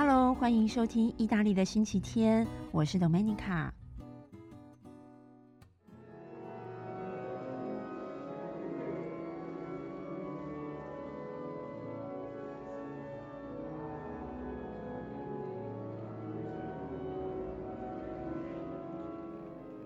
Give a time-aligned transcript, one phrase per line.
[0.00, 3.68] Hello，欢迎收听意大利的星期天，我是 Domenica。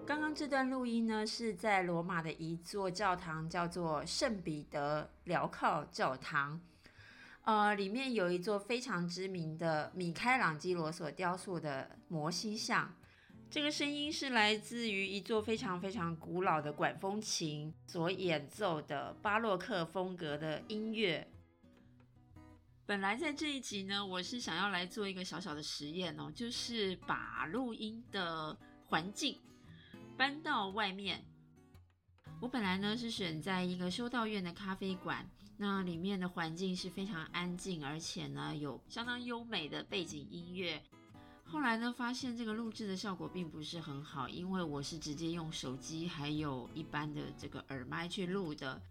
[0.05, 6.61] 刚刚这段录音呢，是在罗马的一座教堂，叫做圣彼得镣铐教堂。
[7.43, 12.95] 呃，里面有一座非常知名的米开朗基罗所雕塑的摩西像。
[13.51, 21.29] 这个声音是来自于一座非常非常古老的管风琴所演奏的巴洛克风格的音乐。
[22.87, 28.57] 本来在这一集呢，我是想要来做一个小小的实验哦，就是把录音的
[28.87, 29.39] 环境
[30.17, 31.25] 搬到外面。
[32.41, 35.29] 我本来呢是选在一个修道院的咖啡馆。
[35.63, 40.83] 那里面的环境是非常安静，而且呢有相当优美的背景音乐。
[41.45, 48.83] 后来呢发现这个录制的效果并不是很好，因为我是直接用手机还有一般的这个耳麦去录的。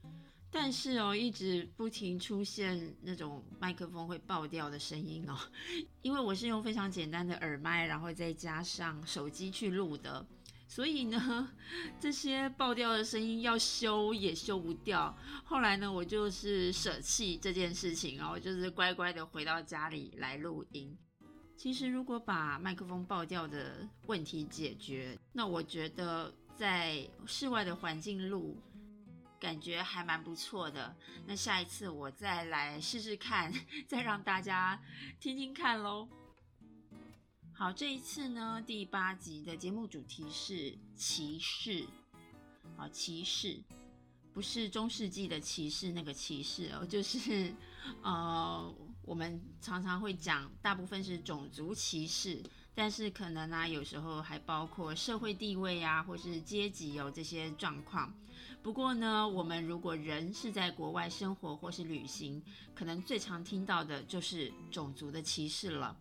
[0.50, 5.38] 但是哦，一直不停出现那种麦克风会爆掉的声音哦，
[6.04, 10.26] 因为我是用非常简单的耳麦，然后再加上手机去录的。
[10.72, 11.52] 所以呢，
[12.00, 15.14] 这些爆掉的声音要修也修不掉。
[15.44, 20.98] 后来呢，我就是舍弃这件事情然后，就是乖乖的回到家里来录音。
[21.58, 28.58] 其实，如果把麦克风爆掉的问题解决，那我觉得在室外的环境录，
[29.42, 30.96] 感觉还蛮不错的。
[31.28, 33.52] 那下一次我再来试试看，
[33.90, 34.82] 再让大家
[35.20, 36.08] 听听看喽。
[37.62, 41.86] 好，这一次呢，第八集的节目主题是骑士。
[42.76, 43.62] 好，骑士
[44.34, 47.54] 不是中世纪的骑士那个骑士哦，就是
[48.02, 48.74] 呃，
[49.04, 52.42] 我们常常会讲，大部分是种族歧视，
[52.74, 58.12] 但是可能呢，有时候还包括社会地位啊，或是阶级有这些状况。
[58.64, 62.42] 不过呢，我们如果人是在国外生活或是旅行，
[62.74, 65.96] 可能最常听到的就是种族的歧视了。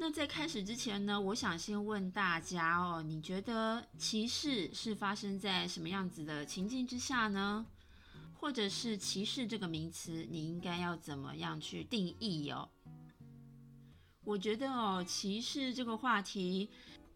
[0.00, 7.66] 那在开始之前呢，我想先问大家哦，你觉得歧视是发生在什么样子的情境之下呢？
[8.32, 12.68] 或者是歧视这个名词，你应该要怎么样去定义哦？
[14.22, 16.70] 我觉得哦，歧视这个话题，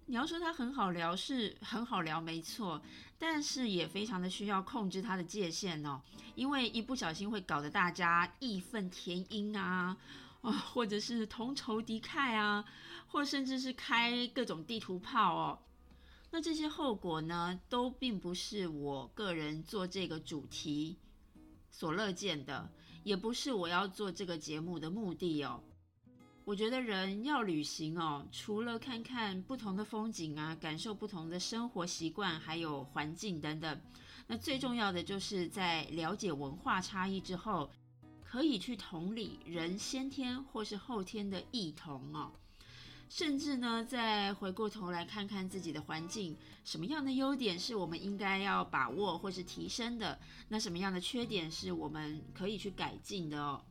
[0.06, 2.82] 你要说它很好聊是很好聊，没错，
[3.16, 6.02] 但是也非常的需要控制它的界限哦，
[6.34, 9.96] 因为一不小心会搞得大家义愤填膺啊。
[10.42, 12.64] 啊，或者是同仇敌忾啊，
[13.06, 15.58] 或甚至是开各种地图炮哦。
[16.30, 20.96] 那这些后果呢，都并不是我个人做这个主题
[21.70, 22.72] 所乐见的，
[23.04, 25.62] 也不是我要做这个节目的目的哦。
[26.44, 33.80] 我觉得人要旅行哦，除了看看不同的风景啊，感受不同的生活习惯，还有环境等等，
[34.26, 37.70] 那最重要的就是在了解文化差异之后。
[38.32, 42.32] 可以去同理人先天或是后天的异同哦，
[43.10, 46.34] 甚至呢，再回过头来看看自己的环境，
[46.64, 53.62] 什么样的优点是我们应该要把握或是提升的，那什么样的缺点是我们可以去改进的哦。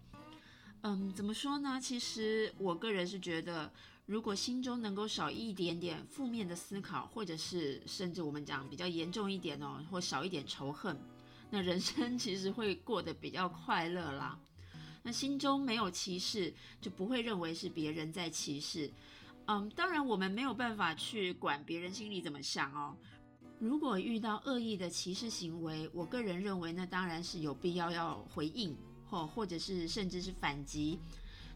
[0.83, 1.81] 嗯，怎么说呢？
[1.81, 3.73] 其实我个人是觉得，
[4.05, 10.95] 如果心中能够少一点点负面的思考，或者是甚至我们讲比较严重一点哦，或少一点仇恨，
[11.49, 14.39] 那人生 其实会过得比较快乐啦。
[15.03, 18.91] 那心中没有歧视，就不会认为是别人在歧视。
[19.45, 22.95] 嗯，当然我们没有办法去管别人心里怎么想哦。
[23.59, 28.75] 如果遇到恶意的歧视行为，我个人认为那当然是有必要要回应，
[29.09, 30.99] 或或者是甚至是反击。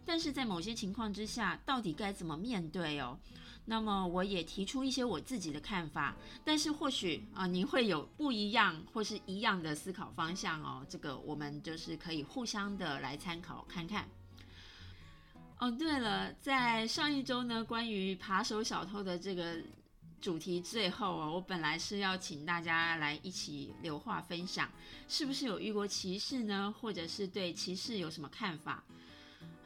[0.05, 3.17] 但是在某些情况之下，到底该怎么面对哦？
[3.65, 10.85] 那么我也提出一些我自己的看法，但是或许啊，你会有不一样或是一样的思考方向哦。
[10.87, 14.07] 这个我们就是可以互相的来参考看看。
[15.57, 19.57] 哦，对了，在上一周呢，关于扒手小偷的这个
[20.21, 24.69] 主题最后哦，我本来是要请大家来一起留话分享，
[25.07, 26.73] 是不是有遇过歧视呢？
[26.79, 28.83] 或者是对歧视有什么看法？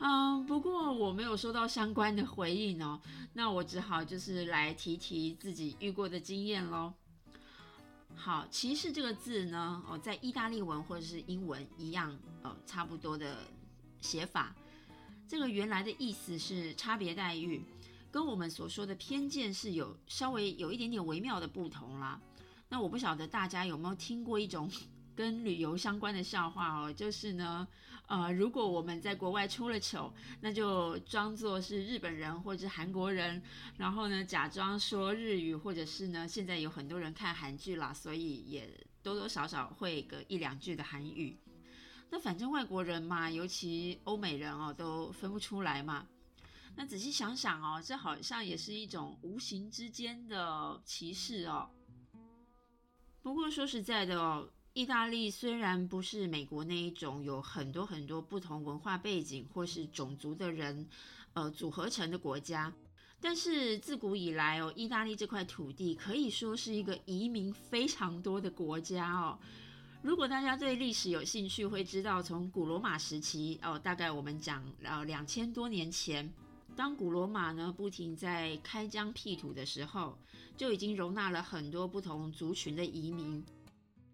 [0.01, 3.00] 嗯，不过我没有收到相关的回应哦，
[3.34, 6.94] 那我只好就是来提提自己遇过的经验喽。
[8.16, 13.38] 好，歧视这个字呢，哦，在意大利文或者是英文一样，哦，差不多的
[14.00, 14.56] 写法。
[15.28, 17.62] 这个原来的意思是差别待遇，
[18.10, 22.19] 跟我们所说的偏见是有稍微有一点点微妙的不同啦。
[22.69, 24.72] 那我不晓得大家有没有听过一种。
[25.16, 27.68] 跟旅游相关的笑话哦，就是呢，
[28.09, 30.11] 呃，如果我们在国外出了糗，
[30.41, 33.39] 那就装作是日本人或者韩国人，
[33.77, 38.67] 然后呢，假装说日语，或者是呢，现在有很多人看韩剧啦，所以也
[39.03, 41.38] 多多少少会个一两句的韩语。
[42.09, 46.07] 那反正外国人嘛，尤其欧美人哦，都分不出来嘛。
[46.75, 51.69] 那仔细想想哦，这好像也是一种无形之间的歧视哦。
[53.21, 60.87] 不过说实在的哦，意大利虽然不是美国那一种有很多很多不同文化背景或是种族的人，
[61.33, 62.73] 呃，组合成的国家，
[63.19, 69.37] 但是自古以来哦，意大利这块土地可以说是一个移民非常多的国家哦。
[70.01, 76.33] 如果大家对历史有兴趣，会知道从古罗马时期哦，大概我们讲呃两千多年前，
[76.73, 80.17] 当古罗马呢不停在开疆辟土的时候，
[80.55, 83.43] 就已经容纳了很多不同族群的移民。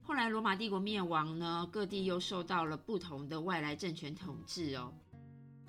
[0.07, 4.94] 后来罗马帝国灭亡呢，各地又受到了不同的外来政权统治哦。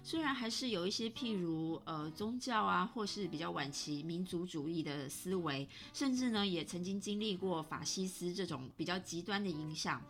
[0.03, 10.03] 虽然还是有一些，譬如呃宗教啊，或是比较晚期民族主义的思维，甚至呢也曾经经历过法西斯这种比较极端的影响。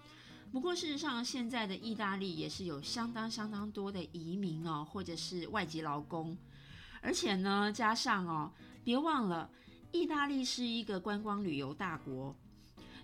[0.50, 6.36] 不过事实上，现在的意大利也是有相当相当多的移民哦，或者是外籍劳工。
[7.00, 8.50] 而且呢，加上哦，
[8.82, 9.48] 别忘了，
[9.92, 12.34] 意大利是一个观光旅游大国，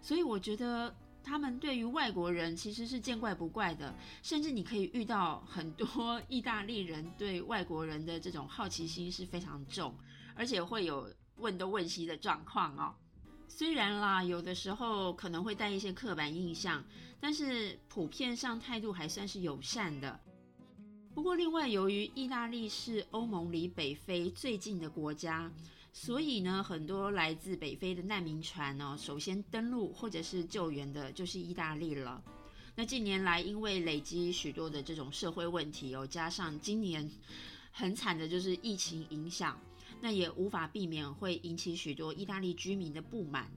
[0.03, 0.93] 所以我觉得。
[1.25, 9.95] 他们对于外国人其实是见怪不怪的，甚至你可以遇到很多 意大利人对外国人的这种好奇心是非常重，
[10.35, 12.95] 而且会有问东问西的状况哦。
[13.49, 16.83] 虽然啦，有的时候可能会带一些刻板印象，
[17.21, 20.19] 但是普遍上态度还算是友善的。
[21.15, 25.53] 不过另外，由于意大利是欧盟离北非最近的国家。
[25.93, 32.23] 所以呢，很多来自北非的难民船呢，首先登陆或者是救援的就是意大利了。
[32.75, 37.09] 那近年来，因为累积许多的这种社会问题哦，加上今年
[37.71, 39.61] 很惨的就是疫情影响，
[40.01, 43.51] 那也无法避免会引起许多意大利居民的不满。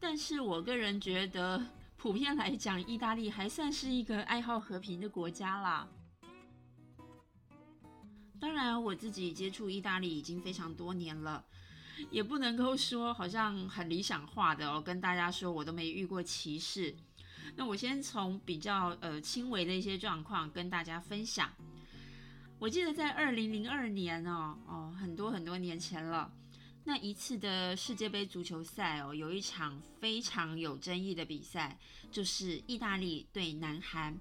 [0.00, 1.62] 但是我个人觉得，
[1.98, 5.86] 普遍来讲，意大利还算是一个爱好和平的国家啦。
[8.38, 11.44] 当然，我自己接触意大利已经非常多年了，
[12.10, 14.80] 也不能够说好像很理想化的哦。
[14.80, 16.94] 跟大家说，我都没遇过歧视。
[17.54, 21.50] 那我先从比较呃轻微的一些状况跟大家分享。
[22.58, 26.30] 我记得在二零零二年哦哦，很多很多年前了，
[26.84, 31.78] 那一次的世界杯足球赛哦，有一场非常有争议的比赛，
[32.10, 34.18] 就是意大利对南韩。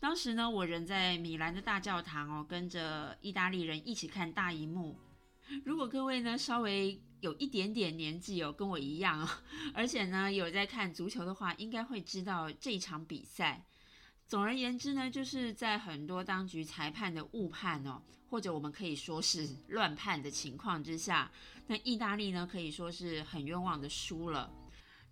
[0.00, 4.98] 当时呢，我人在米兰的大教堂哦，跟着意大利人一起看大荧幕。
[5.62, 9.28] 如果各位呢稍微有一点点年纪哦，跟我一样，
[9.74, 13.66] 而且呢有在看足球的话，应该会知道这场比赛。
[14.26, 18.00] 总而言之呢，就是在很多当局裁判的误判哦，
[18.30, 21.30] 或者我们可以说是乱判的情况之下，
[21.66, 24.50] 那意大利呢可以说是很冤枉的输了。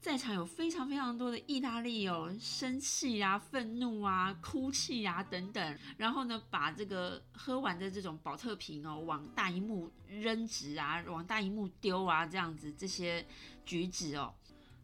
[0.01, 13.27] 在场有非常非常多的意大利哦，生气啊、愤怒啊、哭泣啊等等，然后呢，把这个喝完的这种保特瓶哦，往大荧幕扔掷啊，往大荧幕丢啊，这样子这些
[13.65, 14.33] 举止哦，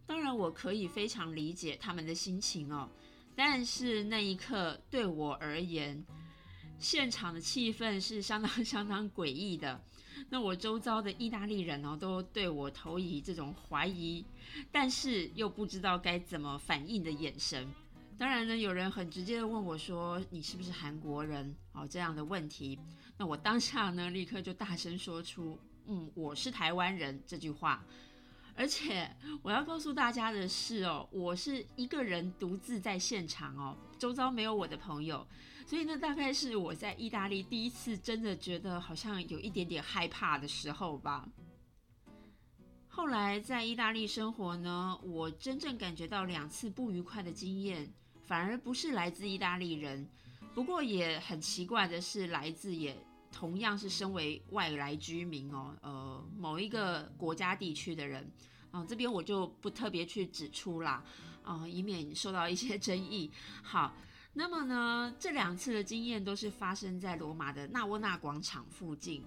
[0.04, 2.90] 当然我可以非常理解他们的心情哦，
[3.36, 6.04] 但是那一刻对我而言，
[6.78, 9.80] 现场的气氛是相当 相当诡异的。
[10.30, 14.24] 那我周遭的意大利人哦，都对我投以这种怀疑，
[14.72, 17.68] 但是又不知道该怎么反应的眼神。
[18.16, 22.78] 当然呢，有人很直接的问我说：“你是不是韩国人？”哦，这样的问题。
[23.16, 27.84] 那我当下呢，立刻就大声说出：“嗯，我是台湾人。”这句话。
[28.56, 29.10] 而且
[29.42, 35.26] 我要告诉大家的是哦，我是一个人独自在现场哦，周遭没有我的朋友。
[35.66, 41.26] 所以呢，大概是我在意大利第一次真的觉得好像有一点点害怕的时候吧。
[42.86, 47.90] 后来在意大利生活呢，我真正感觉到两次不愉快的经验，
[48.26, 50.06] 反而不是来自意大利人。
[50.54, 52.96] 不过也很奇怪的是，来自也
[53.32, 58.30] 同样是身为外来居民哦，呃，某一个国家地区的人
[58.70, 61.02] 啊，这边我就不特别去指出啦，
[61.42, 63.32] 啊，以免受到一些 争议。
[63.62, 63.92] 好。
[64.36, 69.24] 那么呢，这两次的经验都是发生在罗马的纳沃纳广场附近。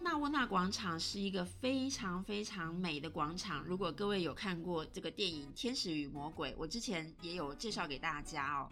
[0.00, 3.64] 纳沃纳广场是一个非常非常美的广场。
[3.64, 8.68] 如果各位有看过这个电影《天使与魔鬼》，我之前也有介绍给大家哦。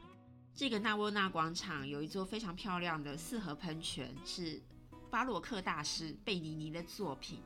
[0.54, 4.62] 这个纳沃纳广场有一座非常漂亮的四合喷泉，是
[5.11, 7.40] 巴洛克大师贝尼尼的作品。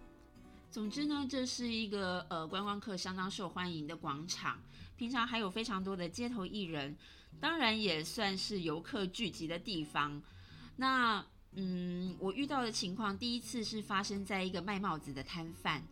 [0.70, 4.60] 总之呢，这是一个呃观光客相当受欢迎的广场，
[4.96, 6.94] 平常还有非常多的街头艺人，
[7.40, 10.22] 当然也算是游客聚集的地方。
[10.76, 15.82] 那嗯，我遇到的情况，第一次是发生在一个卖帽子的摊贩，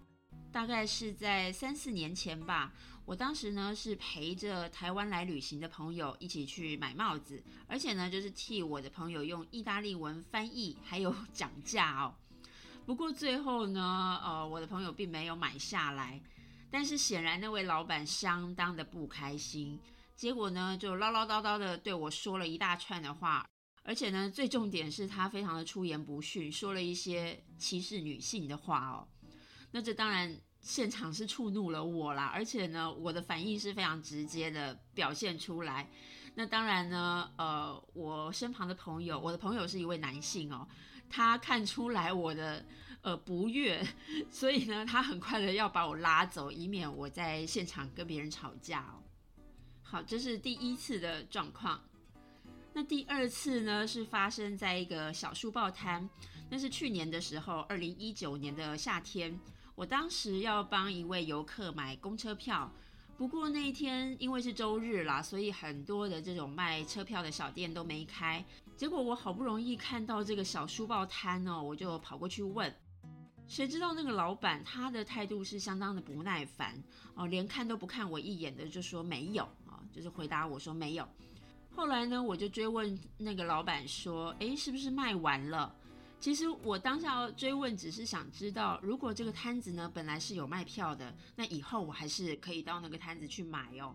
[0.53, 2.73] 大概是在三四年前吧。
[3.07, 12.15] 我当时呢是陪着台湾来旅行的朋友一起去买帽子，而且呢就是替我的朋友用意大利文翻译，还有 讲价哦。
[12.87, 16.21] 不过最后呢，呃，我的朋友并没有买下来，
[16.71, 19.79] 但是显然那位老板相当的不开心，
[20.17, 23.47] 结果呢就唠唠叨叨的对我说了一大串的话，
[23.83, 29.09] 而且呢最重点是他非常的出言不逊，说了一些歧视女性的话哦。
[29.73, 30.41] 那这当然。
[30.67, 35.91] 现场是触怒了我啦，而且呢，我的反应是非常直接的表现出来。
[36.37, 40.67] 那当然呢，呃，我身旁的朋友，我的朋友是一位男性哦，
[41.11, 42.65] 他看出来我的
[43.03, 43.87] 呃不悦，
[44.33, 49.04] 所以呢，他很快的要把我拉走，以免我在现场跟别人吵架哦。
[49.95, 51.81] 好，这是第一次的状况。
[52.73, 56.11] 那第二次呢，是发生在一个小书报摊，
[56.51, 59.39] 那是去年的时候，二零一九年的夏天。
[59.77, 62.69] 我当时要帮一位游客买公车票，
[63.17, 68.45] 不过那一天因为是周日啦，所以很多的这种卖车票的小店都没开。
[68.77, 72.75] 结果我好不容易看到这个小书报摊哦，我就跑过去问，
[73.47, 76.83] 谁知道那个老板他的态度是相当的不耐烦
[77.15, 79.49] 哦，连看都不看我一眼的就说没有，
[79.95, 81.09] 就是回答我说没有。
[81.75, 85.75] 后来呢，我就追问那个老板说，诶，是不是卖完了？
[86.19, 93.95] 其实我当下追问，只是想知道，如果这个摊子呢本来是有卖票的，那以后我还是可以到那个摊子去买哦。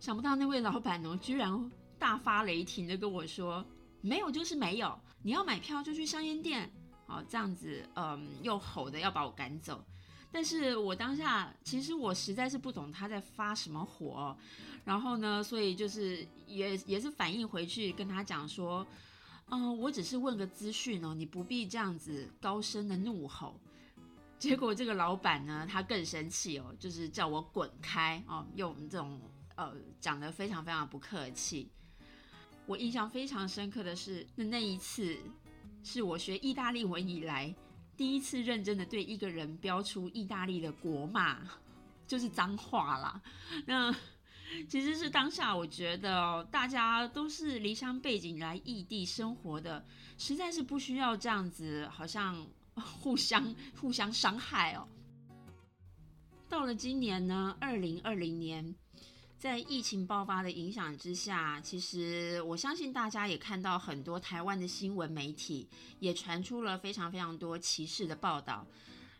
[0.00, 3.64] 想不到那位老板呢，居然大发雷霆的跟我说
[4.02, 6.70] ：“没有就是没有，你要买票就去香烟店。”
[7.06, 9.84] 哦，这样子，嗯，又吼的要把我赶走。
[10.30, 14.36] 但是我当下其实我实在是不懂他在发什么火，
[14.84, 18.86] 然后呢，所以就是也也是反应回去跟他讲说。
[19.48, 23.56] 嗯，我只是问个资讯哦，你不必这样子高声的怒吼。
[24.40, 29.20] 结果这个老板呢，他更生气哦，就是叫我滚开哦，用这种
[29.54, 31.70] 呃讲的非常非常不客气。
[32.66, 35.16] 我印象非常深刻的是，那那一次
[35.84, 37.54] 是我学意大利文以来
[37.96, 41.38] 第一次认真的对一个人标出意大利的国骂，
[42.06, 43.20] 就是脏话啦。
[43.66, 43.94] 那。
[44.68, 49.84] 其实是当下，我觉得大家都是离乡背景来异地生活的，
[50.18, 54.86] 实在是不需要这样子，好像互相互相伤害哦。
[56.48, 58.72] 到了今年呢，二零二零年，
[59.38, 65.68] 在疫情爆发的影响之下，其实我相信大家也看到很多台湾的新闻媒体
[66.00, 68.66] 也传出了非常非常多歧视的报道。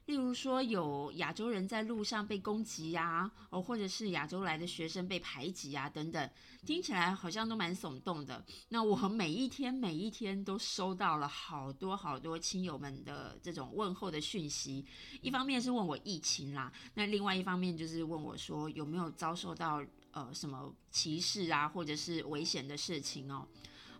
[0.06, 6.30] 例如说，有亚洲人在路上被攻击呀，哦，或者是亚洲来的学生被排挤啊，等等，
[6.64, 8.42] 听起来好像都蛮耸动的。
[8.68, 14.86] 那我每一天每一天都收到了好多好多亲友们的这种问候的讯息，
[15.22, 19.84] 一方面是问我疫情啦，那另外一方面就是问我说有没有遭受到
[20.16, 23.46] 呃什么歧视啊，或者是危险的事情哦，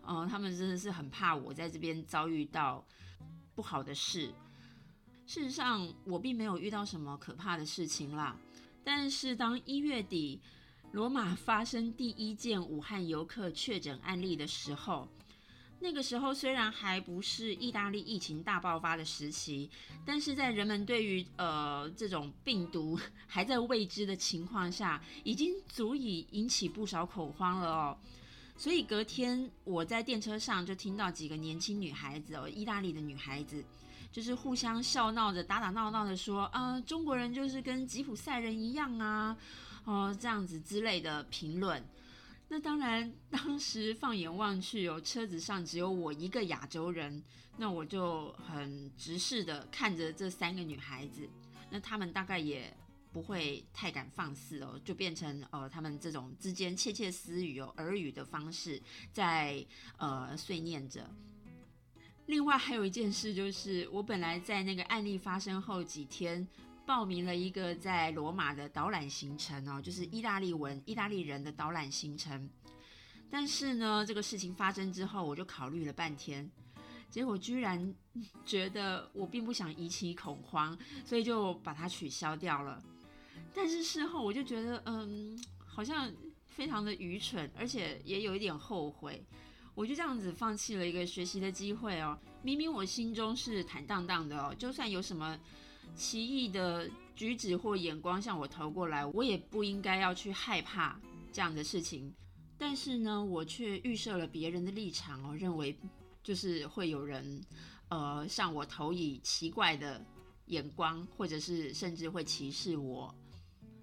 [0.01, 2.83] 嗯，他们真的是很怕我在这边遭遇到
[3.53, 4.33] 不好的事。
[5.27, 8.35] 事实上，我并没有遇到什么可怕的事情啦。
[8.83, 10.41] 但是，当一月底
[10.91, 15.07] 罗马发生第一件武汉游客确诊案例的时候，
[15.79, 19.69] 那个时候虽然还不是意大利疫情大爆发的时期，
[20.05, 27.97] 但是在人们对于呃这种病毒还在未知的情况下，已经足以引起不少恐慌了哦。
[28.57, 33.63] 所以隔天我在电车上就听到几个年轻女孩子哦，意大利的女孩子。
[34.09, 39.37] 就是互相笑闹着、打打闹闹的说啊，中国人就是跟吉普赛人一样啊，
[39.83, 41.83] 哦这样子之类的评论。
[42.49, 47.21] 那当然，当时放眼望去，有车子上只有我一个亚洲人，
[47.57, 51.27] 那我就很直视的看着这三个女孩子。
[51.69, 52.73] 那他们大概也
[53.11, 59.65] 不会太敢放肆哦，就变成呃他们这种之间窃窃私语哦耳语的方式，在
[59.97, 61.09] 呃碎念着。
[62.27, 66.47] 另外还有一件事，就是我本来在那个案例发生后几天，
[66.87, 72.49] 报名了一个在罗马的导览行程哦，就是意大利文、意大利人的导览行程。
[73.29, 76.49] 但是呢，这个事情发生之后，我就考虑了半天，
[77.09, 77.93] 结果居然
[78.45, 82.81] 觉得我并不想引起恐慌，所以就把它取消掉了。
[83.53, 86.09] 但是事后我就觉得，嗯，好像
[86.45, 89.21] 非常的愚蠢，而且也有一点后悔。
[89.75, 92.17] 我就这样子放弃了一个学习的机会哦。
[92.41, 95.37] 明明我心中是坦荡荡的哦，就算有什么
[95.95, 100.99] 奇异的举止或眼光向我投过来，我也不应该要去害怕
[101.31, 102.13] 这样的事情。
[102.57, 105.77] 但是呢，我却预设了别人的立场哦，认为
[106.23, 107.41] 就是会有人
[107.89, 110.05] 呃向我投以奇怪的
[110.47, 113.13] 眼光，或者是甚至会歧视我。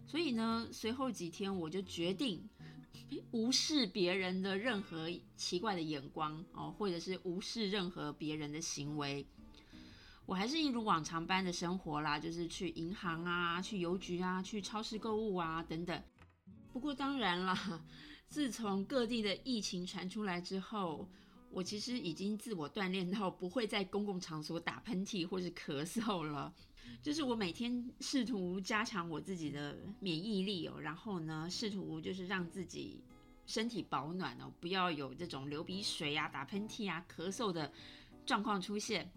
[0.07, 2.43] 所以呢，随后几天我就决定。
[3.31, 9.25] 无视别人的任何奇怪的眼光哦，或者是无视任何别人的行为，
[10.27, 16.03] 我还是一如往常般的生活啦，就是去银行啊、去邮局啊、去超市购物啊等等。
[16.73, 17.85] 不过当然啦，
[18.29, 21.07] 自从各地的疫情传出来之后，
[21.51, 26.53] 我其实已经自我锻炼到不会在公共场所打喷嚏或是咳嗽了。
[27.03, 33.03] 就是我每天试图加强我自己的免疫力哦，然后呢，试图就是让自己
[33.47, 37.71] 身体保暖哦，不要有这种流鼻水啊、打喷嚏啊、咳嗽的
[38.25, 39.11] 状况出现。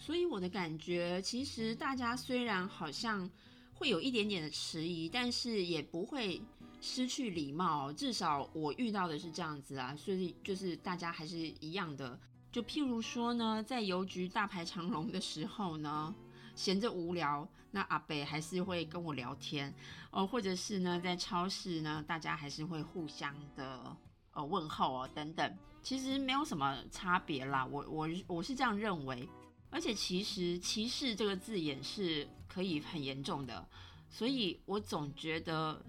[0.00, 3.30] 所以我的感觉，其实大家虽然好像
[3.74, 6.40] 会有一点点的迟疑，但是也不会
[6.80, 7.92] 失去礼貌。
[7.92, 12.18] 至少我遇到的是这样子啊，所以就是大家还是一样的。
[12.50, 16.12] 就譬如说呢，在邮局大排长龙的时候呢。
[16.56, 19.72] 闲着无聊，那阿北还是会跟我聊天
[20.10, 23.96] 哦，或者是呢，在超市呢，大家还是会互相的
[24.32, 27.64] 呃问候哦等等，其实没有什么差别啦。
[27.64, 29.26] 我我我是这样认为，
[29.70, 33.66] 而且其实歧视这个字眼是可以很严重的，
[34.08, 35.80] 所以我总觉得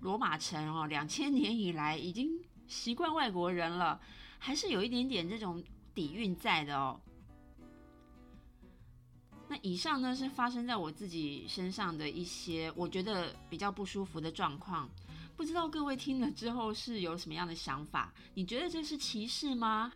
[0.00, 2.30] 罗马城哦，两千年以来已经
[2.68, 4.00] 习惯外国人了，
[4.38, 5.62] 还是有一点点这种
[5.94, 7.00] 底蕴在的哦。
[9.48, 14.88] 那以上呢是发生在我自己身上的一些我觉得比较不舒服的状况，
[15.36, 18.14] 不知道各位听了之后是有什么样的想法？
[18.34, 19.92] 你觉得这是歧视吗？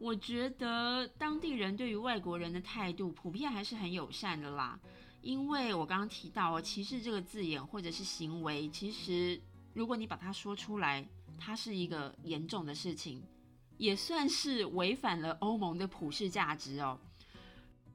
[0.00, 4.80] 我觉得当地人对于外国人的态度普遍还是很友善的啦，
[5.20, 9.38] 因为我刚刚提到哦，歧视这个字眼或者是行为，其实
[9.74, 11.06] 如果你把它说出来，
[11.38, 13.22] 它是一个严重的事情，
[13.76, 16.98] 也算是违反了欧盟的普世价值哦。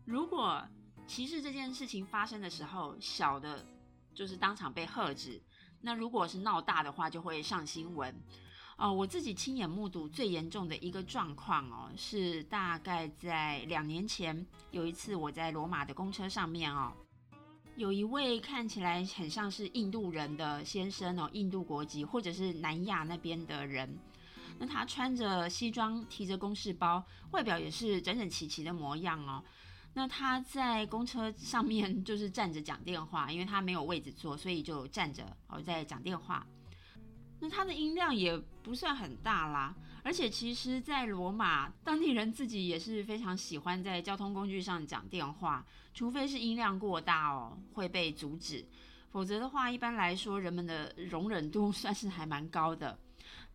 [0.05, 0.63] 如果
[1.07, 3.65] 歧视这件事情发生的时候，小的
[4.13, 5.41] 就是当场被喝止；
[5.81, 8.15] 那如果是闹大的话，就会上新闻。
[8.77, 16.91] 哦，我自己亲眼目睹最严重的一个状况哦，是大概在两年前有一次，我在罗马的公车上面哦，
[17.77, 23.97] 有一位看起来很像是印度人的先生哦，印度国籍或者是南亚那边的人，
[24.59, 29.41] 那他穿着西装，提着公事包，外表也是整整齐齐的模样哦。
[29.93, 36.45] 那他在公车上面就是站着讲电话，因为他没有位置坐，所以就站着哦在讲电话。
[37.45, 48.65] 那他的音量也不算很大啦，而且其实，在罗马当地人自己也是非常喜欢在交通工具上讲电话，除非是音量过大哦会被阻止，
[49.11, 52.97] 否则的话，一般来说人们的容忍度 算是还蛮高的。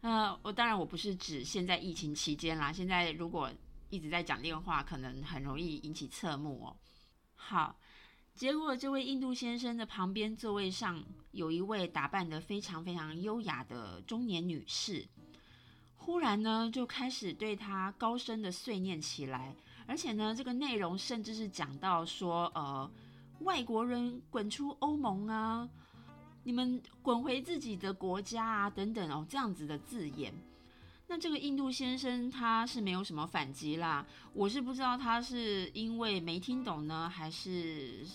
[0.01, 3.51] 那我当然我不是指现在疫情期间啦，现在如果。
[3.93, 6.77] 一直在讲电话，可能很容易引起侧目哦。
[7.35, 7.77] 好，
[8.41, 15.07] 结果这位印度先生的旁边座位上有一位打扮得非常非常优雅的中年女士，
[15.99, 19.55] 忽然呢就开始对他高声的碎念起来，
[19.87, 22.91] 而且呢这个内容甚至是讲到说，呃，
[23.41, 25.69] 外国人滚出欧盟啊，
[26.43, 30.33] 你们滚回自己的国家啊，等等哦，这样子的字眼。
[31.09, 38.07] 那这个印度先生他是没有什么反击啦，我是不知道他是因为没听懂呢，还是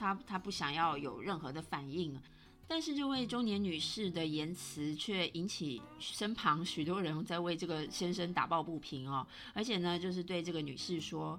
[0.00, 2.18] 他他不想要有任何的反应。
[2.66, 11.38] 但是这位中年女士的言辞却引起身旁许多人在为这个先生打抱不平哦，而且呢，就是对这个女士说，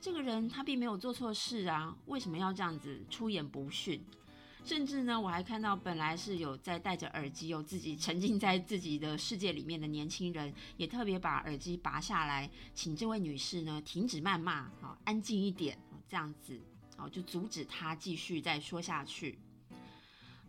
[0.00, 4.00] 这个人他并没有做错事啊，为什么要这样子出言不逊？
[4.64, 16.60] 甚至呢，我还看到本来是有在戴着耳机，有自己沉浸在自己的世界里面的年轻人，也特别把耳机拔下来，请这位女士呢停止谩骂，好，安静一点，这样子，
[16.96, 19.38] 好，就阻止他继续再说下去。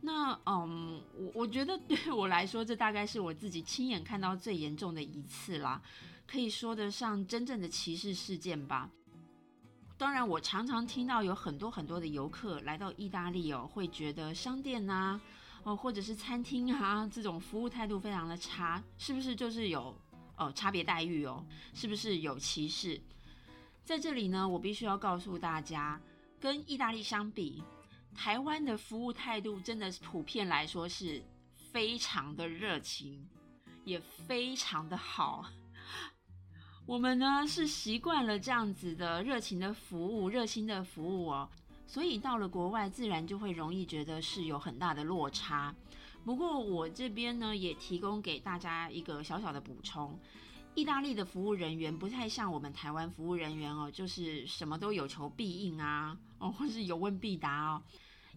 [0.01, 5.81] 那，嗯，我我觉得对我来说，这大概是我自己亲眼看到最严重的一次啦，
[6.27, 8.89] 可以说得上真正的歧视事件吧。
[9.97, 15.19] 当然，我常常听到有很多很多的游客来到意大利哦，会觉得商店呐，
[15.63, 19.99] 哦或者是餐厅啊，这种服务态度非常的差，是不是就是有
[20.35, 21.43] 呃差别待遇哦？
[21.73, 23.01] 是不是有歧视？
[23.83, 25.99] 在这里呢，我必须要告诉大家，
[26.39, 27.63] 跟意大利相比，
[28.15, 31.23] 台湾的服务态度真的是普遍来说是
[31.71, 33.27] 非常的热情，
[33.83, 35.45] 也非常的好。
[36.85, 41.49] 我们呢是习惯了这样子的热情的服务、热心的服务哦，
[41.85, 45.75] 所以到了国外，自然就会容易觉得是有很大的落差。
[46.23, 50.17] 不过我这边呢，也提供给大家一个小小的补充：
[50.77, 57.81] 意大利的服务人员不太像我们台湾服务人员哦，就是什么都有求必应啊，哦，或是有问必答哦。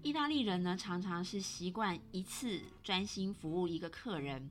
[0.03, 4.51] 意大利人呢，常常是习惯一次专心服务一个客人。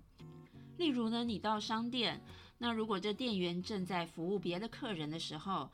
[0.78, 2.22] 例如呢，你到商店，
[2.60, 5.68] 那如果这店员正在服务别的客人的时候，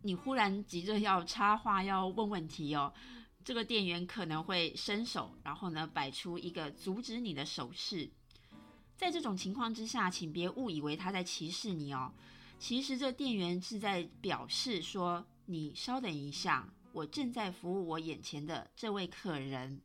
[0.00, 2.90] 你忽然急着要插话，要问问题哦，
[3.44, 8.08] 这个店员可能会伸手，然后呢摆出一个阻止你的手势。
[9.00, 12.12] 在这种情况之下，请别误以为他在歧视你哦。
[12.58, 19.80] 其实这店员是在表示说：“你稍等一下，我正在服务我眼前的这位客人。”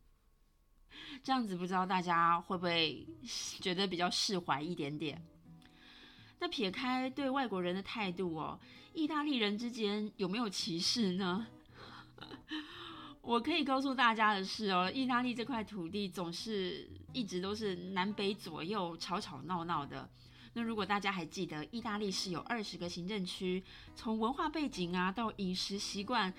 [1.24, 3.08] 这样子不知道大家会不会
[3.62, 5.26] 觉得比较释怀一点点？
[6.40, 8.60] 那撇开对外国人的态度哦。
[8.94, 11.48] 意大利人之间有没有歧视呢？
[13.26, 20.08] 我可以告诉大家的是哦，意大利这块土地总是一直都是南北左右吵吵闹闹的。
[20.54, 23.64] 那如果大家还记得，意大利是有二十个行政区，
[23.96, 26.32] 从文化背景啊到饮食习惯，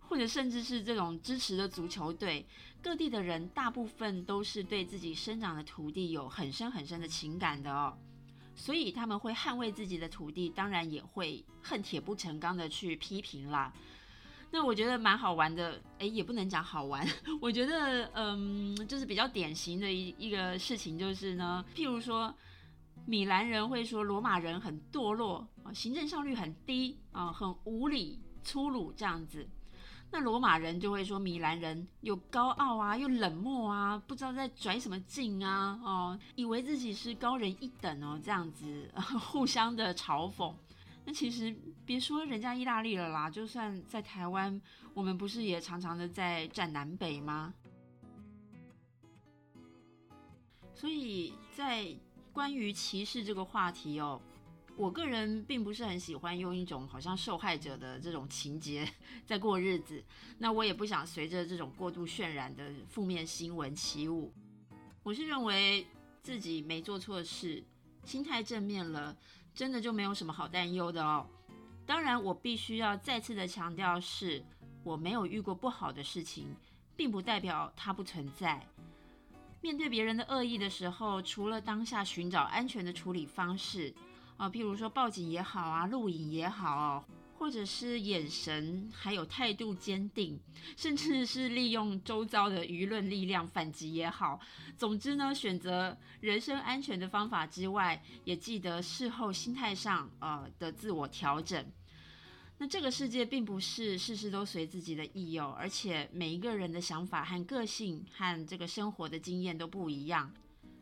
[0.00, 2.46] 或者甚至是这种支持的足球队，
[2.82, 7.96] 各地的人大部分都是对自己生长的土地有很深很深的情感的哦。
[8.54, 13.72] 所以他们会捍卫自己的土地，当然也会恨铁不成钢的去批评啦。
[14.56, 17.04] 那我觉得蛮好玩的，诶，也不能讲好玩。
[17.42, 22.32] 我觉得，嗯，就是比较典型的一一个事情，就是呢，譬如说，
[23.04, 29.44] 米兰人会说罗马人很堕落啊，行政效率很低啊，很无理粗鲁这样子。
[30.12, 38.88] 那罗马人就会说米兰人又高傲啊，又冷漠啊，不知道在拽什么劲啊，哦，以为自己是高人一等哦，这样子
[39.18, 40.54] 互相的嘲讽。
[41.04, 44.60] 那其实别说人家意大利了啦，就算在台湾，
[44.94, 47.54] 我们不是也常常的在站南北吗？
[50.74, 51.94] 所以在
[52.32, 54.20] 关于歧视这个话题哦。
[54.76, 58.84] 我个人并不是很喜欢用一种好像受害者的这种情节
[59.24, 60.02] 在过日子，
[60.38, 64.32] 那我也不想随着这种过度渲染的负面新闻起舞。
[65.04, 65.86] 我是认为
[66.24, 67.62] 自己没做错事，
[68.04, 69.16] 心态正面了，
[69.54, 71.26] 真的就没有什么好担忧的哦。
[71.86, 74.42] 当然，我必须要再次的强调是，
[74.82, 76.54] 我没有遇过不好的事情，
[76.96, 78.66] 并不代表它不存在。
[79.60, 83.94] 面对别人的恶意的时候，除了当下寻找安全的处理方式。
[84.36, 87.04] 啊，譬如说报警也好啊，录影也好哦，
[87.44, 90.40] 或者是眼神还有态度坚定，
[90.78, 94.40] 甚至是利用周遭的舆论力量反击也好。
[94.78, 101.62] 总之呢，选择人身安全的方法之外，也记得事后心态上呃的自我调整。
[102.56, 110.32] 那这个世界并不是事事都随自己的意哦，而且每一个人的想法和个性和这个生活的经验都不一样。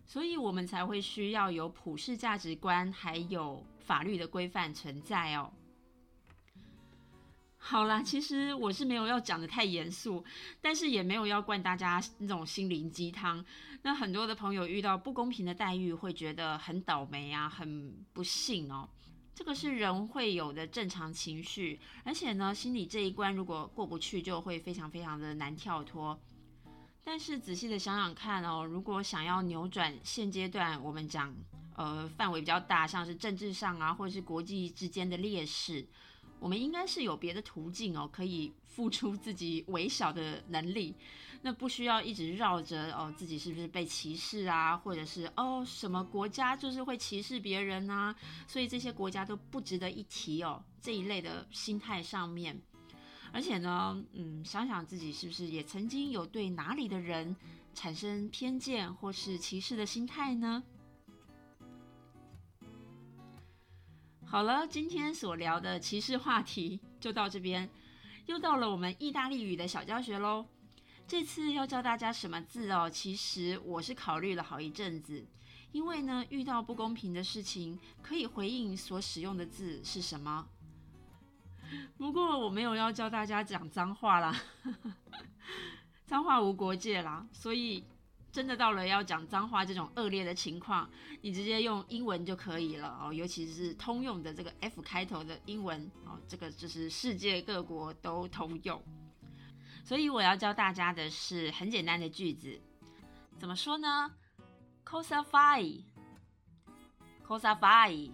[0.07, 5.53] 所以我们才会需要有普世价值观，还有法律的规范存在哦。
[7.65, 10.23] 好啦，其实我是没有要讲的太严肃，
[10.61, 13.43] 但是也没有要灌大家那种心灵鸡汤。
[13.83, 18.89] 那很多的朋友遇到不公平的待遇，会觉得很倒霉啊，很不幸哦。
[19.33, 26.21] 这个是人会有的正常情绪，而且呢，心理这一关如果过不去，就会非常非常的难跳脱。
[27.05, 31.35] 但是仔细的想想看哦，如果想要扭转现阶段我们讲
[31.77, 35.87] 呃范围比较大，像是政治上啊，或者是国际之间的劣势，
[36.43, 40.93] 我们应该是有别的途径哦，可以付出自己微小的能力，
[41.41, 48.13] 那不需要一直绕着哦自己是不是被歧视啊，或者是哦什么国家就是会歧视别人啊，
[48.49, 52.61] 所以这些国家都不值得一提哦这一类的心态上面。
[53.33, 57.35] 而且呢，嗯，想想自己是不是也曾经有对哪里的人
[57.73, 60.63] 产生偏见或是歧视的心态呢？
[64.33, 67.69] 好了，今天所聊的歧视话题就到这边，
[68.25, 70.47] 又到了我们意大利语的小教学喽。
[71.07, 72.89] 这次要教大家什么字哦？
[72.89, 75.23] 其实我是考虑了好一阵子，
[75.71, 80.49] 因为呢，遇到不公平的事情，可以回应所使用的字是什么？
[81.99, 84.35] 不过我没有要教大家讲脏话啦，
[86.07, 87.85] 脏话无国界啦，所以
[88.33, 90.91] 真的到了要讲脏话这种恶劣的情况，
[91.21, 98.83] 你直接用英文就可以了哦，尤其是通用的这个 F 开头的英文哦，这个就是世界各国都通用。
[99.85, 102.59] 所以我要教大家的是很简单的句子，
[103.39, 104.11] 怎么说呢
[104.85, 105.85] ？Cosa fai？Cosa
[107.59, 108.11] fai？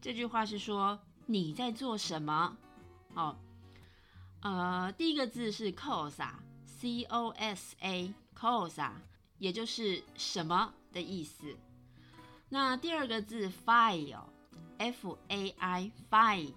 [0.00, 1.00] 这句话是说。
[1.30, 2.56] 你在做什么？
[3.12, 3.36] 哦，
[4.40, 8.92] 呃，第一个字是 cosa，c o s a cosa，
[9.38, 11.56] 也就是什么的意思。
[12.48, 16.54] 那第二个字 file，f a i file，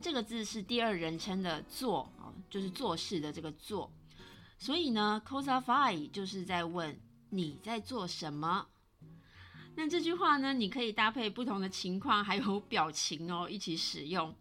[0.00, 3.92] 这个字是第二人称的做哦，就是做事的这个做。
[4.58, 6.98] 所以呢，cosa file 就是在问
[7.30, 8.66] 你在做什么。
[9.76, 14.34] 那这句话呢，你可以搭配不同的情况还有表情哦，一起使用。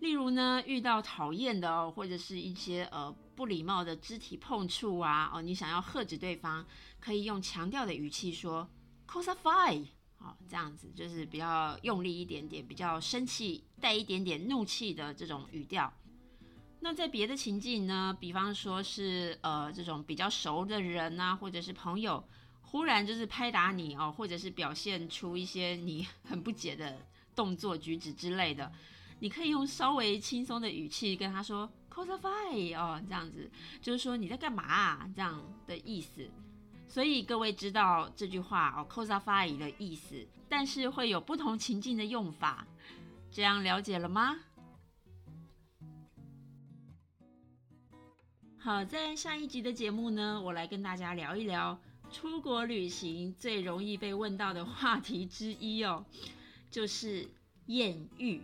[0.00, 6.64] 例如呢，遇到讨厌的哦，或者是一些呃不礼貌的肢体碰触啊，哦，你想要喝止对方，
[7.00, 8.68] 可以用强调的语气说
[9.08, 9.84] “cosa fai”，
[10.18, 15.92] 哦，这样子就是比较用力一点点，比较生气，带一点点怒气的这种语调。
[16.80, 22.22] 那在别的情境呢，比方说是呃这种比较熟的人啊，或者是朋友。
[22.66, 28.72] 忽然就是拍打你哦，或者是表现出一些你很不解的动作举止之类的，
[29.20, 36.28] 你可以用稍微轻松的语气跟他说 cosify 哦，这样子就是说你在干嘛啊这样的意思。
[36.88, 42.66] 所以各位知道这句话哦，cosify 的意思，但是会有不同情境的用法，
[43.30, 44.36] 这样了解了吗？
[48.58, 51.78] 好，在下一集的节目呢，我来跟大家聊一聊。
[52.10, 56.04] 出国旅行最容易被问到的话题之一哦，
[56.70, 57.28] 就是
[57.66, 58.40] 艳遇。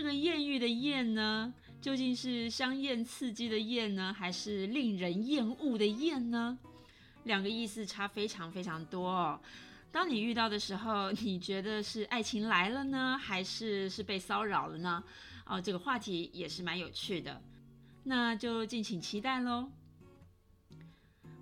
[0.00, 6.58] 这个艳遇的艳呢，究竟是香艳刺激的艳呢，还是令人厌恶的艳呢？
[7.24, 9.38] 两个意思差非常非常多哦。
[9.92, 15.04] 当你遇到的时候，你觉得是爱情来了呢，还是是被骚扰了呢？
[15.44, 17.38] 哦，这个话题也是蛮有趣的，
[18.04, 19.68] 那就敬请期待喽。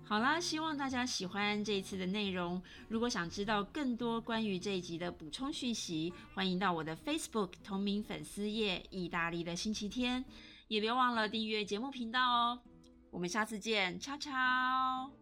[0.09, 2.59] 好啦，希望大家喜欢这一次的内容。
[2.87, 10.25] 如果想知道更多关于这一集的补充讯息，欢迎到我的 Facebook 同名粉丝页“意大利的星期天”，
[10.67, 12.59] 也别忘了订阅节目频道哦。
[13.11, 15.18] 我们下次见，超超。